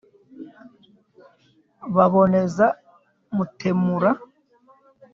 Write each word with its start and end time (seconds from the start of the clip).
Baboneza 1.95 2.65
Mutemura, 3.35 4.11